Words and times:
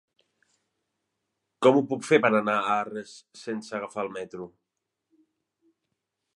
Com 1.65 1.77
ho 1.79 1.83
puc 1.91 2.07
fer 2.07 2.19
per 2.25 2.33
anar 2.39 2.57
a 2.61 2.73
Arres 2.77 3.13
sense 3.43 3.79
agafar 3.81 4.09
el 4.09 4.13
metro? 4.19 4.51